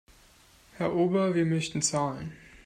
Herr 0.77 0.95
Ober, 0.95 1.35
wir 1.35 1.45
möchten 1.45 1.83
zahlen. 1.83 2.35